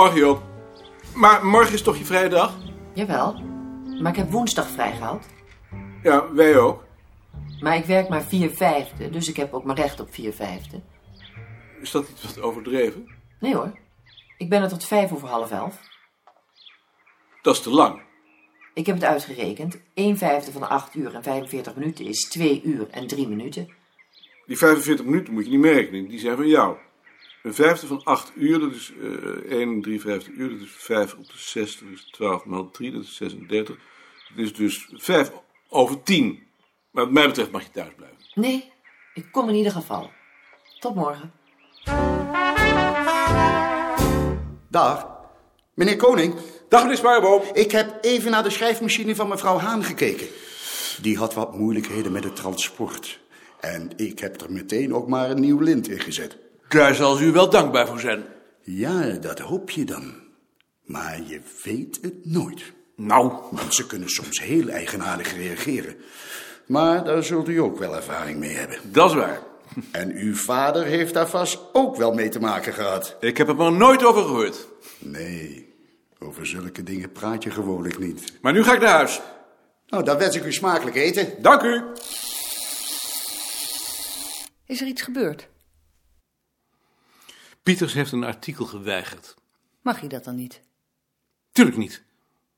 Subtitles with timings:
[0.00, 0.42] Morgen, Joop.
[1.14, 2.56] Maar morgen is toch je vrije dag?
[2.94, 3.32] Jawel,
[4.00, 5.26] maar ik heb woensdag vrijgehaald.
[6.02, 6.84] Ja, wij ook.
[7.60, 10.80] Maar ik werk maar vier vijfde, dus ik heb ook maar recht op vier vijfde.
[11.80, 13.08] Is dat iets wat overdreven?
[13.40, 13.72] Nee hoor,
[14.38, 15.80] ik ben er tot vijf over half elf.
[17.42, 18.02] Dat is te lang.
[18.74, 19.80] Ik heb het uitgerekend.
[19.94, 23.68] 1 vijfde van 8 uur en 45 minuten is 2 uur en 3 minuten.
[24.46, 26.76] Die 45 minuten moet je niet merken, die zijn van jou.
[27.42, 31.14] Een vijfde van 8 uur, dat is eh 1 3 vijfde uur, dat is 5
[31.14, 33.76] op de 6, dat is 12 maal 3, dat is 36.
[34.28, 35.32] Dat is dus 5
[35.68, 36.42] over 10.
[36.90, 38.16] Maar wat mij betreft mag je thuis blijven.
[38.34, 38.72] Nee,
[39.14, 40.10] ik kom in ieder geval.
[40.78, 41.32] Tot morgen.
[44.68, 45.18] Dag.
[45.74, 46.34] Meneer Koning,
[46.68, 47.42] Dag meneer Spaarboom.
[47.52, 50.26] ik heb even naar de schrijfmachine van mevrouw Haan gekeken.
[51.02, 53.20] Die had wat moeilijkheden met het transport.
[53.60, 56.49] En ik heb er meteen ook maar een nieuw lint in gezet.
[56.70, 58.24] Daar zal u wel dankbaar voor zijn.
[58.62, 60.14] Ja, dat hoop je dan.
[60.84, 62.72] Maar je weet het nooit.
[62.96, 65.96] Nou, Mensen kunnen soms heel eigenaardig reageren.
[66.66, 68.78] Maar daar zult u ook wel ervaring mee hebben.
[68.92, 69.40] dat is waar.
[69.90, 73.16] En uw vader heeft daar vast ook wel mee te maken gehad.
[73.20, 74.66] Ik heb er maar nooit over gehoord.
[74.98, 75.74] Nee,
[76.18, 78.32] over zulke dingen praat je gewoonlijk niet.
[78.40, 79.20] Maar nu ga ik naar huis.
[79.86, 81.28] Nou, dan wens ik u smakelijk eten.
[81.42, 81.82] Dank u.
[84.66, 85.48] Is er iets gebeurd?
[87.62, 89.34] Pieters heeft een artikel geweigerd.
[89.82, 90.60] Mag je dat dan niet?
[91.52, 92.02] Tuurlijk niet.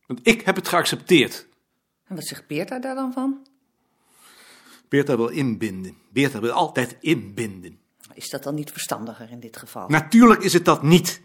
[0.07, 1.47] Want ik heb het geaccepteerd.
[2.07, 3.47] En wat zegt Beerta daar dan van?
[4.89, 5.97] Beerta wil inbinden.
[6.11, 7.81] Beerta wil altijd inbinden.
[8.15, 9.89] Is dat dan niet verstandiger in dit geval?
[9.89, 11.21] Natuurlijk is het dat niet.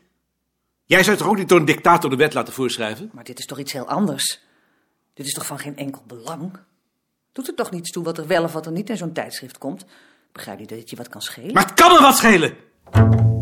[0.85, 3.09] Jij zou toch ook niet door een dictator de wet laten voorschrijven?
[3.13, 4.41] Maar dit is toch iets heel anders?
[5.13, 6.59] Dit is toch van geen enkel belang?
[7.31, 9.57] Doet het toch niets toe wat er wel of wat er niet in zo'n tijdschrift
[9.57, 9.85] komt?
[10.31, 11.53] Begrijp je dat het je wat kan schelen?
[11.53, 13.36] Maar het kan me wat schelen!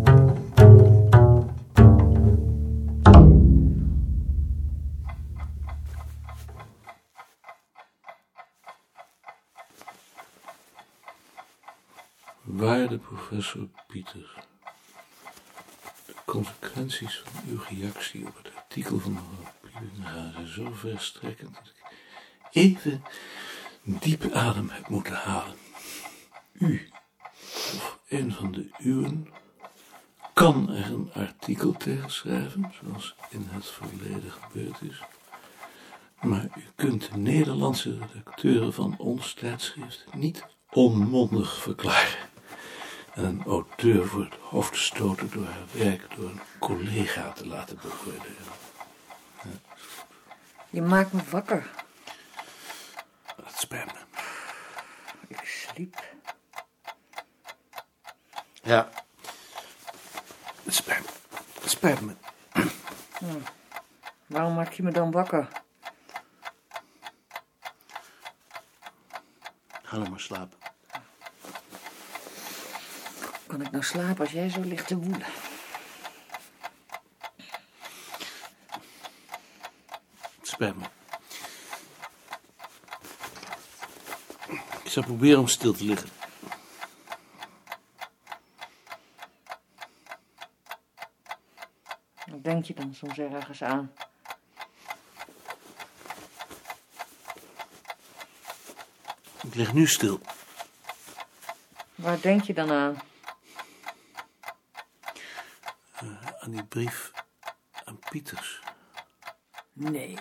[12.86, 14.34] Waarde professor Pieters.
[16.06, 19.14] De consequenties van uw reactie op het artikel van
[19.62, 21.84] mevrouw zijn zo verstrekkend dat ik
[22.52, 23.04] even
[23.86, 25.56] een diepe adem heb moeten halen.
[26.52, 26.90] U,
[27.76, 29.28] of een van de uwen,
[30.34, 35.02] kan er een artikel tegen schrijven, zoals in het verleden gebeurd is.
[36.22, 42.25] Maar u kunt de Nederlandse redacteuren van ons tijdschrift niet onmondig verklaren.
[43.16, 47.48] En een auteur voor het hoofd te stoten door haar werk door een collega te
[47.48, 48.54] laten beoordelen.
[50.70, 51.70] Je maakt me wakker.
[53.36, 54.00] Dat spijt me.
[55.28, 56.04] Ik sliep.
[58.62, 58.90] Ja.
[60.64, 61.38] Het spijt me.
[61.62, 62.16] Het spijt me.
[64.26, 65.48] Waarom maak je me dan wakker?
[69.82, 70.65] Ga dan maar slapen.
[73.56, 75.28] Kan ik nou slapen als jij zo ligt te woelen?
[80.40, 80.86] Het spijt me.
[84.84, 86.10] Ik zal proberen om stil te liggen.
[92.26, 93.94] Wat denk je dan soms ergens aan?
[99.44, 100.20] Ik lig nu stil.
[101.96, 102.98] Waar denk je dan aan?
[106.46, 107.12] Aan die brief
[107.84, 108.62] aan Pieters.
[109.74, 110.18] Nee,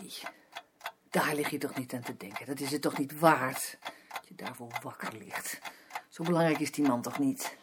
[1.10, 2.46] daar lig je toch niet aan te denken.
[2.46, 3.78] Dat is het toch niet waard?
[4.12, 5.58] Dat je daarvoor wakker ligt.
[6.08, 7.56] Zo belangrijk is die man toch niet?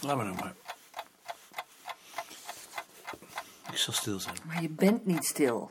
[0.00, 0.54] Laat me nou maar.
[3.70, 4.36] Ik zal stil zijn.
[4.44, 5.70] Maar je bent niet stil.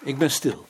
[0.00, 0.68] Ik ben stil.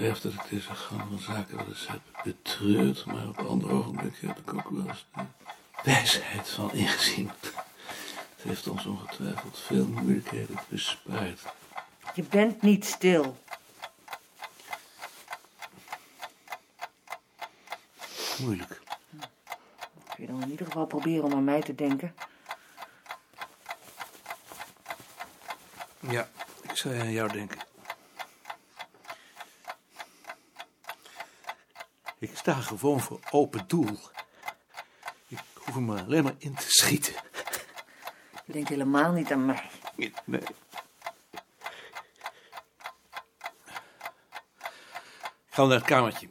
[0.00, 3.72] Ik schrijf dat ik deze gang van zaken wel eens heb betreurd, maar op andere
[3.72, 5.22] ogenblikken heb ik ook wel eens de
[5.82, 7.30] wijsheid van ingezien.
[8.36, 11.40] Het heeft ons ongetwijfeld veel moeilijkheden bespaard.
[12.14, 13.36] Je bent niet stil.
[18.38, 18.80] Moeilijk.
[20.14, 22.14] Kun je dan in ieder geval proberen om aan mij te denken?
[26.00, 26.28] Ja,
[26.62, 27.69] ik zou aan jou denken.
[32.20, 33.98] Ik sta gewoon voor open doel.
[35.28, 37.14] Ik hoef me alleen maar in te schieten.
[38.44, 39.70] Ik denk helemaal niet aan mij.
[40.24, 40.42] Nee.
[45.50, 46.28] Ga naar het kamertje.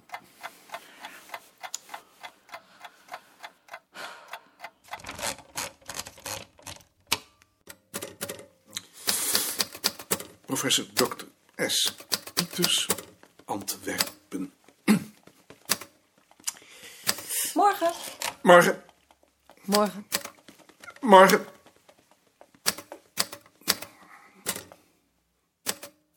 [10.45, 11.25] Professor Dr.
[11.68, 11.95] S.
[12.33, 12.88] Pieters,
[13.45, 14.19] Antwerpen.
[17.79, 18.01] Morgen.
[18.41, 18.83] Morgen,
[19.65, 20.05] Morgen.
[21.01, 21.45] morgen.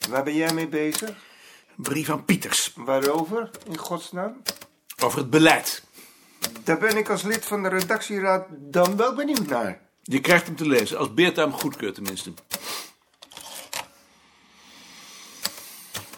[0.09, 1.09] Waar ben jij mee bezig?
[1.09, 4.43] Een brief aan Pieters Waarover, in godsnaam?
[5.03, 5.83] over het beleid.
[6.65, 9.81] Daar ben ik als lid van de redactieraad dan wel benieuwd naar.
[10.03, 12.33] Je krijgt hem te lezen, als Beerta hem goedkeurt tenminste.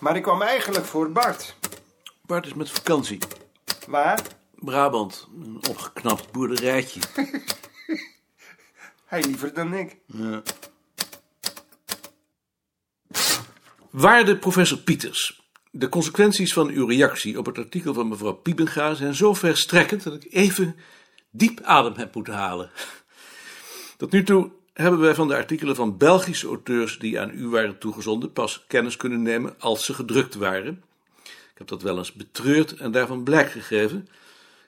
[0.00, 1.56] Maar ik kwam eigenlijk voor Bart.
[2.22, 3.18] Bart is met vakantie.
[3.86, 4.20] Waar?
[4.64, 7.00] Brabant, een opgeknapt boerderijtje.
[9.04, 9.96] Hij liever dan ik.
[13.90, 19.14] Waarde professor Pieters, de consequenties van uw reactie op het artikel van mevrouw Piebenga zijn
[19.14, 20.76] zo verstrekkend dat ik even
[21.30, 22.70] diep adem heb moeten halen.
[23.96, 27.78] Tot nu toe hebben wij van de artikelen van Belgische auteurs die aan u waren
[27.78, 30.82] toegezonden pas kennis kunnen nemen als ze gedrukt waren.
[31.24, 34.08] Ik heb dat wel eens betreurd en daarvan blijk gegeven.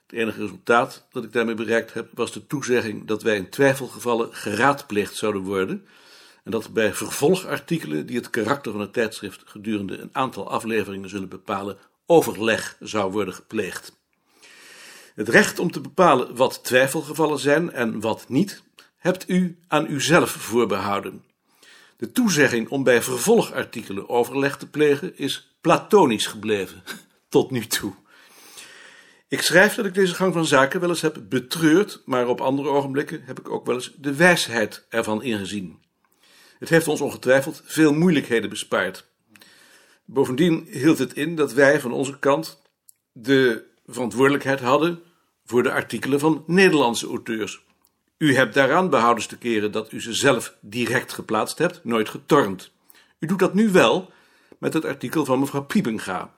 [0.07, 4.35] Het enige resultaat dat ik daarmee bereikt heb was de toezegging dat wij in twijfelgevallen
[4.35, 5.87] geraadpleegd zouden worden
[6.45, 11.29] en dat bij vervolgartikelen die het karakter van het tijdschrift gedurende een aantal afleveringen zullen
[11.29, 13.97] bepalen, overleg zou worden gepleegd.
[15.15, 18.63] Het recht om te bepalen wat twijfelgevallen zijn en wat niet,
[18.97, 21.25] hebt u aan uzelf voorbehouden.
[21.97, 26.83] De toezegging om bij vervolgartikelen overleg te plegen is platonisch gebleven,
[27.29, 27.95] tot nu toe.
[29.29, 32.69] Ik schrijf dat ik deze gang van zaken wel eens heb betreurd, maar op andere
[32.69, 35.79] ogenblikken heb ik ook wel eens de wijsheid ervan ingezien.
[36.59, 39.09] Het heeft ons ongetwijfeld veel moeilijkheden bespaard.
[40.05, 42.63] Bovendien hield het in dat wij van onze kant
[43.13, 45.03] de verantwoordelijkheid hadden
[45.45, 47.65] voor de artikelen van Nederlandse auteurs.
[48.19, 52.71] U hebt daaraan behoudens te keren dat u ze zelf direct geplaatst hebt, nooit getornd.
[53.19, 54.11] U doet dat nu wel
[54.59, 56.35] met het artikel van mevrouw Piepenga.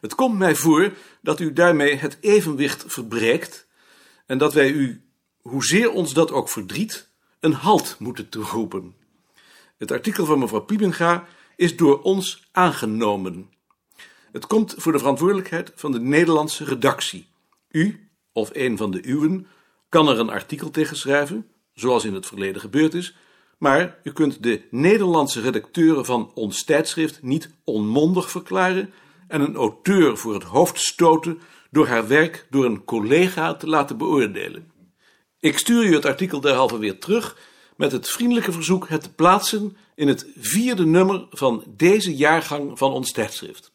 [0.00, 3.66] Het komt mij voor dat u daarmee het evenwicht verbreekt
[4.26, 5.02] en dat wij u,
[5.40, 7.08] hoezeer ons dat ook verdriet,
[7.40, 8.94] een halt moeten toeroepen.
[9.78, 11.26] Het artikel van mevrouw Piebenga
[11.56, 13.50] is door ons aangenomen.
[14.32, 17.26] Het komt voor de verantwoordelijkheid van de Nederlandse redactie.
[17.70, 19.46] U, of een van de uwen,
[19.88, 23.16] kan er een artikel tegen schrijven, zoals in het verleden gebeurd is,
[23.58, 28.92] maar u kunt de Nederlandse redacteuren van ons tijdschrift niet onmondig verklaren
[29.28, 31.40] en een auteur voor het hoofd stoten
[31.70, 34.72] door haar werk door een collega te laten beoordelen.
[35.40, 37.36] Ik stuur u het artikel derhalve weer terug
[37.76, 42.92] met het vriendelijke verzoek het te plaatsen in het vierde nummer van deze jaargang van
[42.92, 43.72] ons tijdschrift.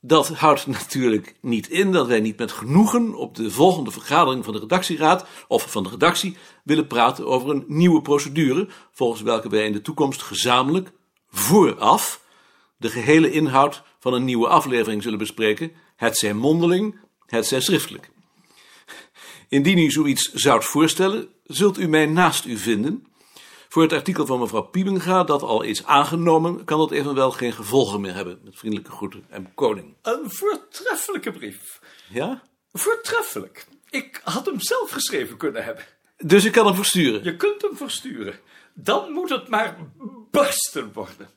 [0.00, 4.52] Dat houdt natuurlijk niet in dat wij niet met genoegen op de volgende vergadering van
[4.52, 9.66] de redactieraad of van de redactie willen praten over een nieuwe procedure, volgens welke wij
[9.66, 10.92] in de toekomst gezamenlijk,
[11.30, 12.24] vooraf,
[12.76, 18.10] de gehele inhoud van een nieuwe aflevering zullen bespreken, het zij mondeling, het zij schriftelijk.
[19.48, 23.06] Indien u zoiets zoudt voorstellen, zult u mij naast u vinden.
[23.68, 28.00] Voor het artikel van mevrouw Piebenga, dat al is aangenomen, kan dat evenwel geen gevolgen
[28.00, 28.40] meer hebben.
[28.44, 29.94] Met vriendelijke groeten en koning.
[30.02, 31.80] Een voortreffelijke brief.
[32.08, 32.42] Ja?
[32.72, 33.66] Voortreffelijk.
[33.90, 35.84] Ik had hem zelf geschreven kunnen hebben.
[36.16, 37.24] Dus ik kan hem versturen.
[37.24, 38.38] Je kunt hem versturen.
[38.74, 39.76] Dan moet het maar
[40.30, 41.28] barsten worden.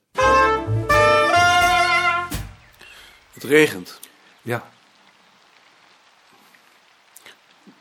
[3.40, 4.00] Het regent.
[4.42, 4.70] Ja,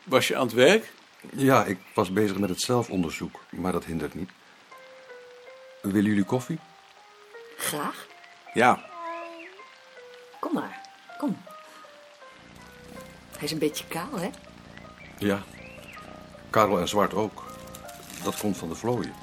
[0.03, 0.91] Was je aan het werk?
[1.33, 4.29] ja, ik was bezig met het zelfonderzoek, maar dat hindert niet.
[5.81, 6.59] Willen jullie koffie?
[7.57, 8.07] Graag.
[8.53, 8.85] Ja.
[10.39, 10.81] Kom maar.
[11.17, 11.41] Kom.
[13.31, 14.29] Hij is een beetje kaal, hè?
[15.17, 15.43] Ja.
[16.49, 17.43] Karel en Zwart ook.
[18.23, 19.13] Dat komt van de vlooien.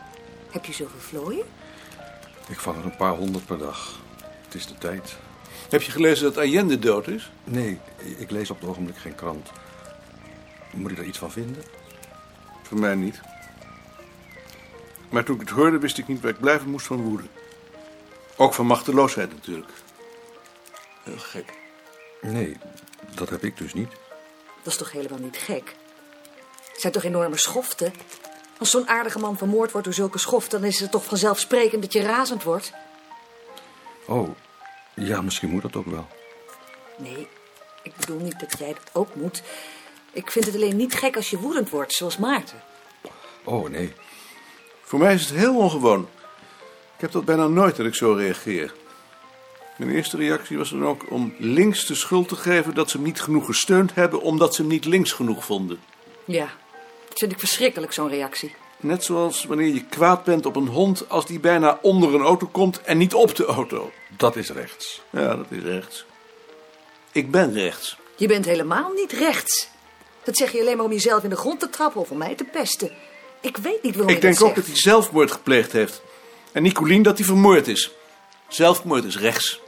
[0.51, 1.47] Heb je zoveel vlooien?
[2.49, 4.01] Ik vang er een paar honderd per dag.
[4.45, 5.17] Het is de tijd.
[5.69, 7.31] Heb je gelezen dat Allende dood is?
[7.45, 7.79] Nee,
[8.17, 9.51] ik lees op het ogenblik geen krant.
[10.73, 11.63] Moet ik er iets van vinden?
[12.63, 13.21] Voor mij niet.
[15.09, 17.25] Maar toen ik het hoorde, wist ik niet waar ik blijven moest van woede.
[18.37, 19.71] Ook van machteloosheid natuurlijk.
[21.03, 21.53] Heel gek.
[22.21, 22.57] Nee,
[23.15, 23.91] dat heb ik dus niet.
[24.63, 25.77] Dat is toch helemaal niet gek?
[26.73, 27.93] Het zijn toch enorme schoften?
[28.59, 30.61] Als zo'n aardige man vermoord wordt door zulke schoften...
[30.61, 32.73] dan is het toch vanzelfsprekend dat je razend wordt?
[34.07, 34.29] Oh,
[34.97, 36.07] ja, misschien moet dat ook wel.
[36.99, 37.29] Nee,
[37.83, 39.43] ik bedoel niet dat jij dat ook moet.
[40.13, 42.63] Ik vind het alleen niet gek als je woedend wordt, zoals Maarten.
[43.45, 43.93] Oh, nee.
[44.83, 46.09] Voor mij is het heel ongewoon.
[46.95, 48.75] Ik heb dat bijna nooit dat ik zo reageer.
[49.77, 53.07] Mijn eerste reactie was dan ook om links de schuld te geven dat ze hem
[53.07, 55.81] niet genoeg gesteund hebben, omdat ze hem niet links genoeg vonden.
[56.25, 56.49] Ja,
[57.09, 58.55] dat vind ik verschrikkelijk, zo'n reactie.
[58.81, 62.47] Net zoals wanneer je kwaad bent op een hond als die bijna onder een auto
[62.47, 63.93] komt en niet op de auto.
[64.17, 65.03] Dat is rechts.
[65.11, 66.05] Ja, dat is rechts.
[67.13, 67.97] Ik ben rechts.
[68.17, 69.69] Je bent helemaal niet rechts.
[70.25, 72.35] Dat zeg je alleen maar om jezelf in de grond te trappen of om mij
[72.35, 72.91] te pesten.
[73.41, 76.03] Ik weet niet waarom Ik je denk ook dat hij zelfmoord gepleegd heeft.
[76.53, 77.91] En Nicolien dat hij vermoord is.
[78.49, 79.61] Zelfmoord is rechts.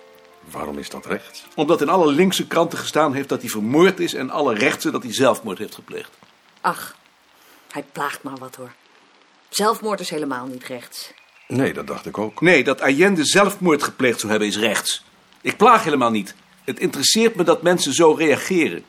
[0.50, 1.44] Waarom is dat rechts?
[1.54, 4.14] Omdat in alle linkse kranten gestaan heeft dat hij vermoord is...
[4.14, 6.10] en alle rechtse dat hij zelfmoord heeft gepleegd.
[6.60, 6.96] Ach,
[7.70, 8.72] hij plaagt maar wat hoor.
[9.48, 11.12] Zelfmoord is helemaal niet rechts.
[11.48, 12.40] Nee, dat dacht ik ook.
[12.40, 15.04] Nee, dat Allende zelfmoord gepleegd zou hebben is rechts.
[15.40, 16.34] Ik plaag helemaal niet.
[16.64, 18.84] Het interesseert me dat mensen zo reageren.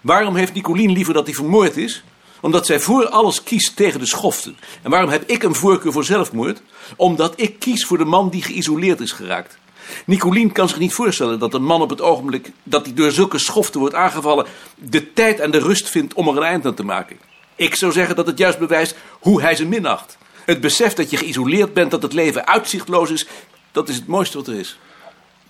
[0.00, 2.04] Waarom heeft Nicolien liever dat hij vermoord is?
[2.40, 4.56] Omdat zij voor alles kiest tegen de schoften.
[4.82, 6.62] En waarom heb ik een voorkeur voor zelfmoord?
[6.96, 9.58] Omdat ik kies voor de man die geïsoleerd is geraakt.
[10.06, 13.38] Nicolien kan zich niet voorstellen dat een man op het ogenblik dat hij door zulke
[13.38, 16.84] schoften wordt aangevallen, de tijd en de rust vindt om er een eind aan te
[16.84, 17.16] maken.
[17.56, 20.18] Ik zou zeggen dat het juist bewijst hoe hij ze minacht.
[20.50, 23.26] Het besef dat je geïsoleerd bent, dat het leven uitzichtloos is,
[23.72, 24.78] dat is het mooiste wat er is.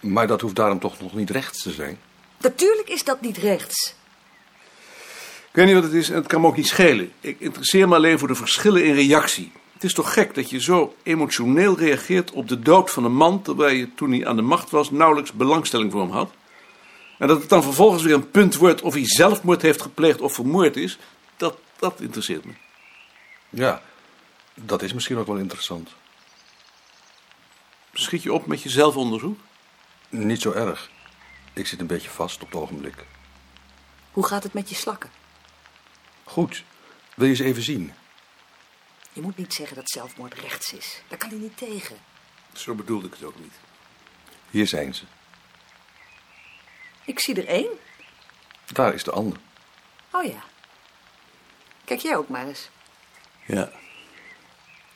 [0.00, 1.98] Maar dat hoeft daarom toch nog niet rechts te zijn?
[2.40, 3.94] Natuurlijk is dat niet rechts.
[5.48, 7.12] Ik weet niet wat het is en het kan me ook niet schelen.
[7.20, 9.52] Ik interesseer me alleen voor de verschillen in reactie.
[9.72, 13.42] Het is toch gek dat je zo emotioneel reageert op de dood van een man...
[13.42, 16.32] terwijl je toen hij aan de macht was nauwelijks belangstelling voor hem had.
[17.18, 20.34] En dat het dan vervolgens weer een punt wordt of hij zelfmoord heeft gepleegd of
[20.34, 20.98] vermoord is...
[21.36, 22.52] dat, dat interesseert me.
[23.48, 23.82] Ja,
[24.64, 25.90] dat is misschien ook wel interessant.
[27.92, 29.38] Schiet je op met je zelfonderzoek?
[30.08, 30.90] Niet zo erg.
[31.52, 33.04] Ik zit een beetje vast op het ogenblik.
[34.12, 35.10] Hoe gaat het met je slakken?
[36.24, 36.64] Goed.
[37.14, 37.92] Wil je ze even zien?
[39.12, 41.02] Je moet niet zeggen dat zelfmoord rechts is.
[41.08, 41.96] Daar kan hij niet tegen.
[42.52, 43.54] Zo bedoelde ik het ook niet.
[44.50, 45.04] Hier zijn ze.
[47.04, 47.70] Ik zie er één.
[48.72, 49.38] Daar is de ander.
[50.10, 50.42] Oh ja.
[51.84, 52.68] Kijk jij ook maar eens.
[53.46, 53.70] Ja.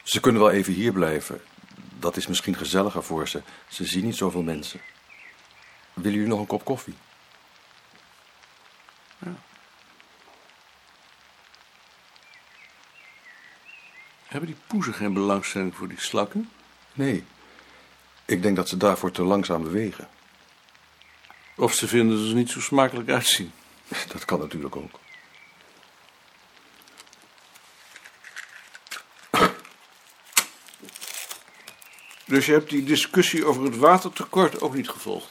[0.04, 1.42] Ze kunnen wel even hier blijven.
[1.98, 3.42] Dat is misschien gezelliger voor ze.
[3.68, 4.80] Ze zien niet zoveel mensen.
[5.92, 6.94] Willen jullie nog een kop koffie?
[14.34, 16.50] Hebben die poezen geen belangstelling voor die slakken?
[16.92, 17.24] Nee.
[18.24, 20.08] Ik denk dat ze daarvoor te langzaam bewegen.
[21.56, 23.52] Of ze vinden ze er niet zo smakelijk uitzien?
[24.12, 25.00] Dat kan natuurlijk ook.
[32.34, 35.28] Dus je hebt die discussie over het watertekort ook niet gevolgd?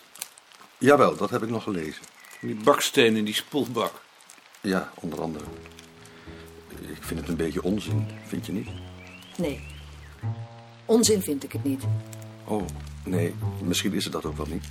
[0.77, 2.03] Jawel, dat heb ik nog gelezen.
[2.41, 4.01] Die baksteen in die spoelbak.
[4.61, 5.45] Ja, onder andere.
[6.69, 8.67] Ik vind het een beetje onzin, vind je niet?
[9.37, 9.63] Nee.
[10.85, 11.83] Onzin vind ik het niet.
[12.43, 12.65] Oh,
[13.03, 14.65] nee, misschien is het dat ook wel niet.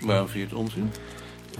[0.00, 0.92] Waarom vind je het onzin?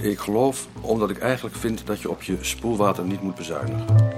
[0.01, 4.18] Ik geloof omdat ik eigenlijk vind dat je op je spoelwater niet moet bezuinigen.